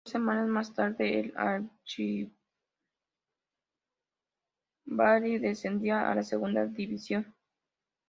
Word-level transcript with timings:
Dos 0.03 0.13
semanas 0.13 0.47
más 0.49 0.73
tarde, 0.73 1.19
el 1.19 1.33
archirrival 1.37 2.39
descendía 5.39 6.09
a 6.09 6.15
la 6.15 6.23
segunda 6.23 6.65
división. 6.65 7.35